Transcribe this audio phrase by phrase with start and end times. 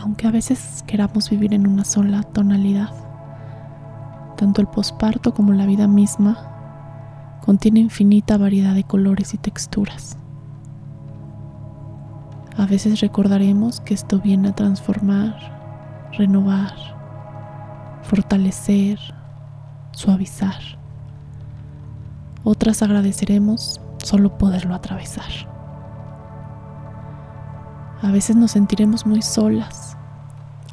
[0.00, 2.90] aunque a veces queramos vivir en una sola tonalidad.
[4.36, 10.16] Tanto el posparto como la vida misma contiene infinita variedad de colores y texturas.
[12.56, 16.74] A veces recordaremos que esto viene a transformar, renovar,
[18.02, 18.98] fortalecer,
[19.92, 20.60] suavizar.
[22.44, 25.59] Otras agradeceremos solo poderlo atravesar.
[28.02, 29.96] A veces nos sentiremos muy solas,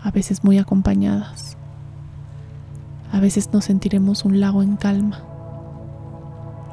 [0.02, 1.58] a veces muy acompañadas.
[3.12, 5.20] A veces nos sentiremos un lago en calma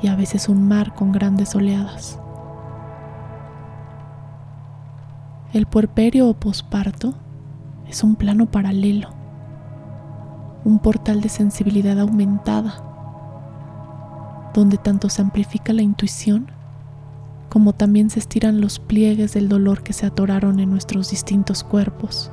[0.01, 2.21] y a veces un mar con grandes oleadas.
[5.53, 7.15] El puerperio o posparto
[7.89, 9.09] es un plano paralelo,
[10.65, 12.77] un portal de sensibilidad aumentada,
[14.55, 16.54] donde tanto se amplifica la intuición
[17.49, 22.31] como también se estiran los pliegues del dolor que se atoraron en nuestros distintos cuerpos,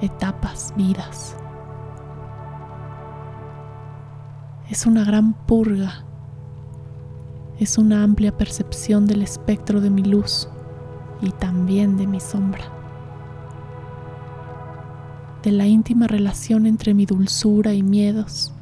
[0.00, 1.36] etapas, vidas.
[4.70, 6.04] Es una gran purga,
[7.58, 10.48] es una amplia percepción del espectro de mi luz
[11.20, 12.64] y también de mi sombra,
[15.42, 18.52] de la íntima relación entre mi dulzura y miedos,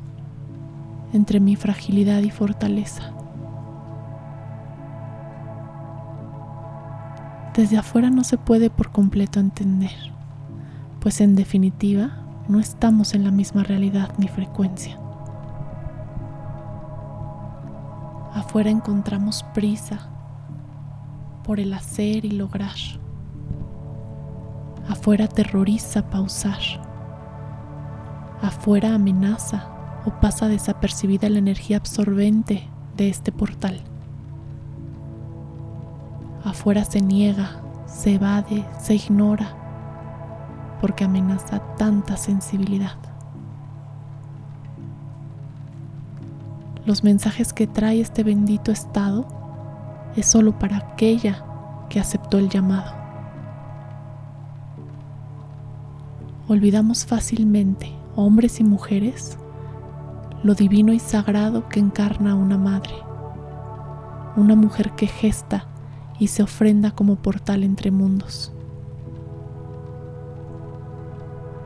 [1.13, 3.15] entre mi fragilidad y fortaleza.
[7.55, 10.13] Desde afuera no se puede por completo entender,
[11.01, 12.11] pues en definitiva
[12.49, 14.99] no estamos en la misma realidad ni frecuencia.
[18.33, 20.09] Afuera encontramos prisa,
[21.45, 22.77] por el hacer y lograr.
[24.89, 26.59] Afuera terroriza pausar.
[28.41, 29.69] Afuera amenaza
[30.07, 33.83] o pasa desapercibida la energía absorbente de este portal.
[36.45, 39.49] Afuera se niega, se evade, se ignora,
[40.81, 42.97] porque amenaza tanta sensibilidad.
[46.85, 49.25] Los mensajes que trae este bendito estado
[50.17, 51.45] es solo para aquella
[51.89, 52.93] que aceptó el llamado.
[56.49, 59.39] Olvidamos fácilmente, hombres y mujeres,
[60.43, 62.95] lo divino y sagrado que encarna una madre,
[64.35, 65.67] una mujer que gesta
[66.19, 68.53] y se ofrenda como portal entre mundos.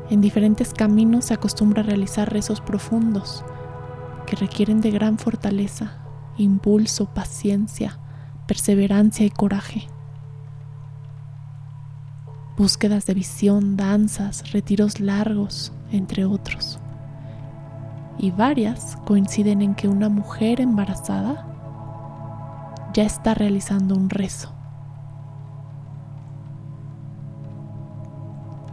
[0.09, 3.45] En diferentes caminos se acostumbra a realizar rezos profundos
[4.27, 5.99] que requieren de gran fortaleza,
[6.37, 7.99] impulso, paciencia,
[8.47, 9.89] perseverancia y coraje.
[12.57, 16.79] Búsquedas de visión, danzas, retiros largos, entre otros.
[18.19, 21.47] Y varias coinciden en que una mujer embarazada
[22.97, 24.55] ya está realizando un rezo.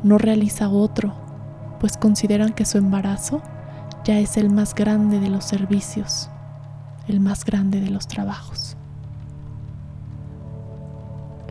[0.02, 1.14] No realiza otro,
[1.82, 3.42] pues consideran que su embarazo
[4.06, 6.30] ya es el más grande de los servicios,
[7.10, 8.78] el más grande de los trabajos.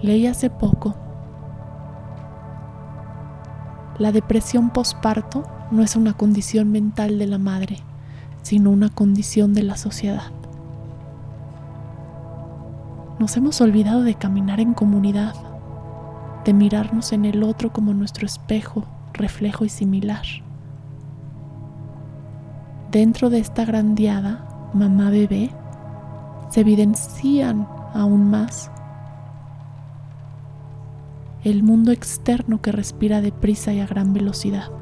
[0.01, 0.95] Leí hace poco.
[3.99, 7.81] La depresión posparto no es una condición mental de la madre,
[8.41, 10.33] sino una condición de la sociedad.
[13.23, 15.37] Nos hemos olvidado de caminar en comunidad,
[16.45, 20.25] de mirarnos en el otro como nuestro espejo, reflejo y similar.
[22.91, 25.53] Dentro de esta grandiada mamá-bebé
[26.49, 28.73] se evidencian aún más
[31.45, 34.73] el mundo externo que respira deprisa y a gran velocidad,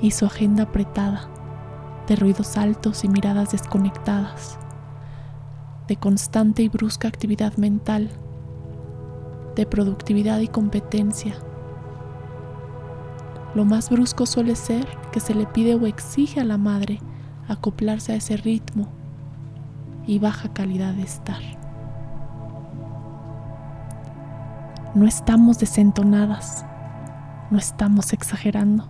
[0.00, 1.28] y su agenda apretada,
[2.06, 4.56] de ruidos altos y miradas desconectadas,
[5.90, 8.10] de constante y brusca actividad mental,
[9.56, 11.34] de productividad y competencia.
[13.56, 17.00] Lo más brusco suele ser que se le pide o exige a la madre
[17.48, 18.86] acoplarse a ese ritmo
[20.06, 21.40] y baja calidad de estar.
[24.94, 26.64] No estamos desentonadas,
[27.50, 28.88] no estamos exagerando,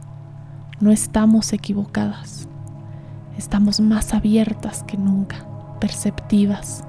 [0.81, 2.47] no estamos equivocadas.
[3.39, 5.47] Estamos más abiertas que nunca,
[5.81, 6.85] perceptivas,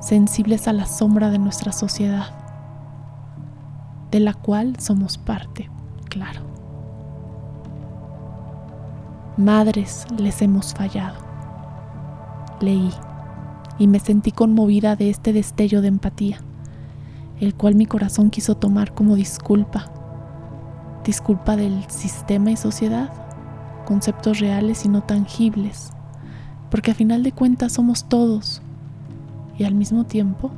[0.00, 2.26] sensibles a la sombra de nuestra sociedad,
[4.10, 5.70] de la cual somos parte,
[6.08, 6.42] claro.
[9.36, 11.16] Madres les hemos fallado.
[12.60, 12.90] Leí
[13.78, 16.40] y me sentí conmovida de este destello de empatía
[17.40, 19.86] el cual mi corazón quiso tomar como disculpa,
[21.04, 23.10] disculpa del sistema y sociedad,
[23.86, 25.90] conceptos reales y no tangibles,
[26.70, 28.62] porque a final de cuentas somos todos
[29.60, 30.50] y al mismo tiempo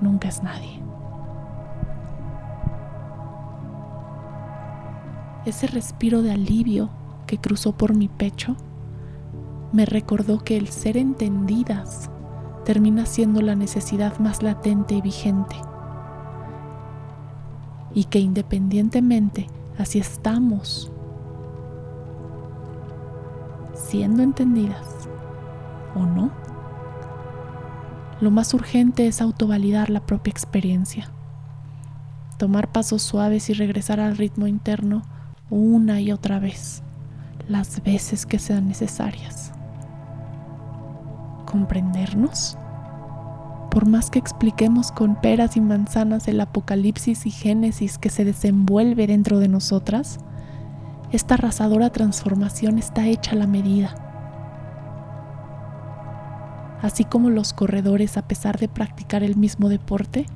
[0.00, 0.82] nunca es nadie.
[5.46, 6.90] Ese respiro de alivio
[7.28, 8.56] que cruzó por mi pecho
[9.70, 12.10] me recordó que el ser entendidas
[12.64, 15.54] termina siendo la necesidad más latente y vigente.
[17.94, 19.46] Y que independientemente
[19.78, 20.90] así estamos
[23.76, 25.08] siendo entendidas
[25.94, 26.51] o no,
[28.22, 31.12] lo más urgente es autovalidar la propia experiencia,
[32.38, 35.02] tomar pasos suaves y regresar al ritmo interno
[35.50, 36.82] una y otra vez,
[37.48, 39.52] las veces que sean necesarias
[41.52, 42.56] comprendernos?
[43.70, 49.06] Por más que expliquemos con peras y manzanas el apocalipsis y génesis que se desenvuelve
[49.06, 50.18] dentro de nosotras,
[51.12, 54.11] esta arrasadora transformación está hecha a la medida.
[56.82, 60.26] Así como los corredores, a pesar de practicar el mismo deporte,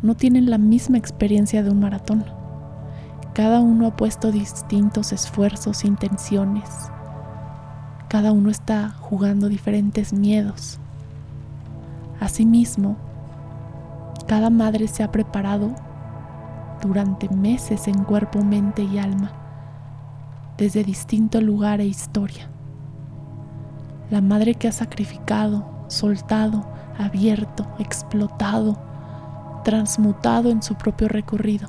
[0.00, 2.24] no tienen la misma experiencia de un maratón.
[3.34, 6.70] Cada uno ha puesto distintos esfuerzos, intenciones,
[8.08, 10.78] cada uno está jugando diferentes miedos.
[12.20, 12.96] Asimismo,
[14.26, 15.74] cada madre se ha preparado
[16.80, 19.32] durante meses en cuerpo, mente y alma,
[20.56, 22.48] desde distinto lugar e historia.
[24.10, 26.66] La madre que ha sacrificado, soltado,
[26.98, 28.78] abierto, explotado,
[29.64, 31.68] transmutado en su propio recorrido,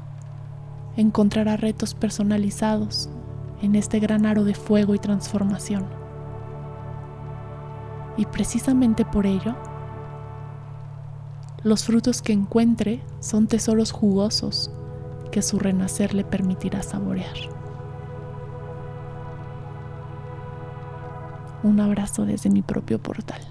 [0.95, 3.09] encontrará retos personalizados
[3.61, 5.85] en este gran aro de fuego y transformación.
[8.17, 9.55] Y precisamente por ello,
[11.63, 14.71] los frutos que encuentre son tesoros jugosos
[15.31, 17.35] que su renacer le permitirá saborear.
[21.63, 23.41] Un abrazo desde mi propio portal.